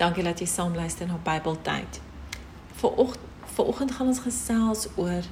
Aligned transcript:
Dankie 0.00 0.22
dat 0.24 0.38
jy 0.40 0.46
saam 0.48 0.72
luister 0.74 1.06
na 1.06 1.18
Bybeltyd. 1.20 2.00
Vanoggend 2.80 3.28
vanoggend 3.44 3.90
gaan 3.92 4.06
ons 4.06 4.18
gesels 4.18 4.86
oor 4.96 5.24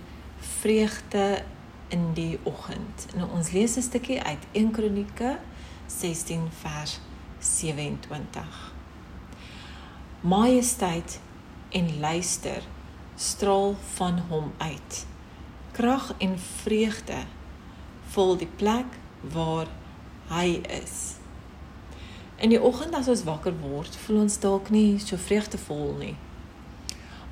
vreugde 0.60 1.42
in 1.88 2.12
die 2.12 2.38
oggend. 2.42 3.06
En 3.14 3.30
ons 3.30 3.50
lees 3.50 3.76
'n 3.76 3.82
stukkie 3.82 4.22
uit 4.22 4.44
1 4.52 4.70
Kronieke 4.70 5.38
16 5.86 6.48
vers 6.60 7.00
27. 7.38 8.72
Majesteit 10.20 11.20
en 11.68 12.00
luister 12.00 12.62
straal 13.14 13.76
van 13.94 14.18
hom 14.28 14.52
uit. 14.58 15.06
Krag 15.72 16.14
en 16.18 16.38
vreugde 16.38 17.24
vul 18.08 18.36
die 18.36 18.50
plek 18.56 18.86
waar 19.20 19.66
hy 20.28 20.60
is. 20.82 21.14
In 22.38 22.52
die 22.52 22.62
oggend 22.62 22.94
as 22.94 23.08
ons 23.10 23.24
wakker 23.26 23.54
word, 23.58 23.96
voel 24.04 24.20
ons 24.22 24.36
dalk 24.38 24.68
nie 24.70 25.00
so 25.02 25.18
vreugdevol 25.18 25.96
nie. 25.98 26.14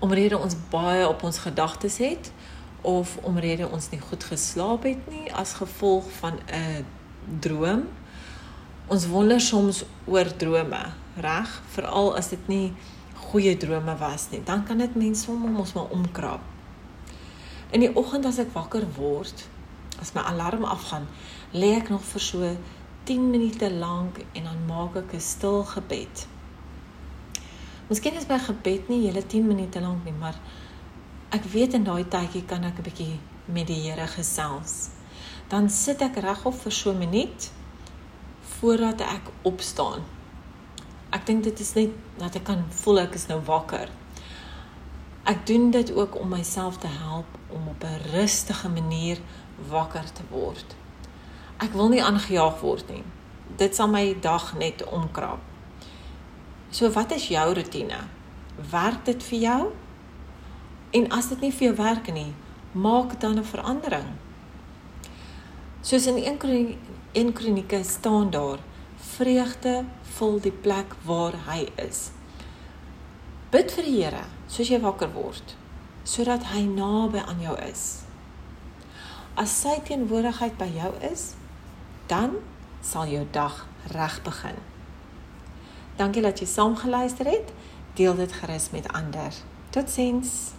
Omrede 0.02 0.38
ons 0.38 0.56
baie 0.72 1.04
op 1.06 1.22
ons 1.22 1.38
gedagtes 1.44 2.00
het 2.02 2.32
of 2.82 3.12
omrede 3.22 3.68
ons 3.70 3.86
nie 3.92 4.00
goed 4.02 4.26
geslaap 4.26 4.82
het 4.86 5.06
nie 5.10 5.30
as 5.30 5.54
gevolg 5.60 6.10
van 6.18 6.40
'n 6.50 6.84
droom. 7.40 7.86
Ons 8.86 9.06
wonder 9.06 9.40
soms 9.40 9.84
oor 10.06 10.36
drome, 10.36 10.82
reg? 11.16 11.62
Veral 11.70 12.16
as 12.16 12.28
dit 12.28 12.48
nie 12.48 12.72
goeie 13.30 13.56
drome 13.56 13.96
was 13.96 14.30
nie, 14.30 14.42
dan 14.44 14.64
kan 14.64 14.78
dit 14.78 14.94
mense 14.94 15.30
om 15.30 15.56
ons 15.56 15.72
maar 15.72 15.90
omkrap. 15.90 16.40
In 17.70 17.80
die 17.80 17.94
oggend 17.94 18.26
as 18.26 18.38
ek 18.38 18.52
wakker 18.52 18.86
word, 18.96 19.46
as 20.00 20.12
my 20.12 20.22
alarm 20.22 20.64
afgaan, 20.64 21.06
lê 21.52 21.76
ek 21.76 21.88
nog 21.88 22.02
vir 22.02 22.20
so 22.20 22.56
10 23.06 23.30
minute 23.30 23.70
lank 23.70 24.18
en 24.32 24.44
dan 24.44 24.64
maak 24.66 24.96
ek 24.96 25.12
'n 25.14 25.20
stil 25.20 25.62
gebed. 25.64 26.26
Miskien 27.88 28.16
is 28.18 28.26
my 28.26 28.38
gebed 28.38 28.88
nie 28.88 29.06
hele 29.06 29.22
10 29.26 29.46
minute 29.46 29.80
lank 29.80 30.04
nie, 30.04 30.12
maar 30.12 30.34
ek 31.30 31.44
weet 31.52 31.74
in 31.74 31.84
daai 31.84 32.04
tydjie 32.04 32.42
kan 32.44 32.64
ek 32.64 32.78
'n 32.78 32.82
bietjie 32.82 33.18
met 33.44 33.66
die 33.66 33.78
Here 33.84 34.06
gesels. 34.06 34.88
Dan 35.48 35.70
sit 35.70 36.02
ek 36.02 36.16
regop 36.16 36.54
vir 36.54 36.72
so 36.72 36.90
'n 36.90 36.98
minuut 36.98 37.50
voordat 38.58 39.00
ek 39.00 39.30
opstaan. 39.42 40.02
Ek 41.10 41.26
dink 41.26 41.44
dit 41.44 41.60
is 41.60 41.74
net 41.74 41.90
dat 42.18 42.34
ek 42.34 42.44
kan 42.44 42.64
voel 42.70 42.98
ek 43.00 43.14
is 43.14 43.26
nou 43.26 43.40
wakker. 43.40 43.88
Ek 45.24 45.46
doen 45.46 45.70
dit 45.70 45.92
ook 45.92 46.18
om 46.20 46.28
myself 46.28 46.78
te 46.78 46.86
help 46.86 47.26
om 47.48 47.68
op 47.68 47.84
'n 47.84 48.10
rustige 48.10 48.68
manier 48.68 49.18
wakker 49.68 50.12
te 50.12 50.22
word. 50.30 50.76
Ek 51.56 51.72
wil 51.72 51.88
nie 51.88 52.02
aangejaag 52.04 52.60
word 52.60 52.90
nie. 52.92 53.04
Dit 53.56 53.76
sal 53.76 53.88
my 53.88 54.16
dag 54.20 54.50
net 54.60 54.84
omkrap. 54.84 55.40
So 56.70 56.90
wat 56.92 57.14
is 57.16 57.30
jou 57.32 57.46
rotine? 57.56 58.02
Werk 58.70 59.04
dit 59.06 59.22
vir 59.30 59.38
jou? 59.38 59.60
En 60.92 61.08
as 61.16 61.30
dit 61.32 61.46
nie 61.46 61.52
vir 61.52 61.68
jou 61.70 61.76
werk 61.78 62.12
nie, 62.12 62.32
maak 62.72 63.20
dan 63.20 63.38
'n 63.38 63.44
verandering. 63.44 64.08
Soos 65.80 66.06
in 66.06 66.18
1 66.18 66.76
1 67.12 67.32
Kronieke 67.32 67.84
staan 67.84 68.30
daar: 68.30 68.58
Vreugde 68.96 69.84
vul 70.02 70.40
die 70.40 70.52
plek 70.52 70.94
waar 71.04 71.34
hy 71.46 71.68
is. 71.74 72.10
Bid 73.50 73.72
vir 73.72 73.84
die 73.84 74.02
Here 74.02 74.24
soos 74.46 74.68
jy 74.68 74.80
wakker 74.80 75.12
word, 75.14 75.56
sodat 76.04 76.44
hy 76.44 76.64
naby 76.66 77.18
aan 77.18 77.40
jou 77.40 77.56
is. 77.58 78.02
As 79.34 79.60
sy 79.62 79.80
teenwoordigheid 79.84 80.56
by 80.58 80.68
jou 80.74 80.92
is, 81.12 81.34
dan 82.06 82.30
sal 82.80 83.06
jou 83.06 83.26
dag 83.30 83.66
reg 83.92 84.22
begin. 84.22 84.58
Dankie 85.96 86.22
dat 86.22 86.38
jy 86.38 86.46
saam 86.46 86.76
geluister 86.76 87.26
het. 87.26 87.52
Deel 87.94 88.14
dit 88.14 88.32
gerus 88.32 88.70
met 88.70 88.88
ander. 88.92 89.32
Totsiens. 89.70 90.56